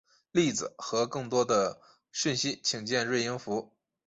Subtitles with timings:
[0.31, 1.79] 例子和更多的
[2.11, 3.71] 讯息请见锐音符。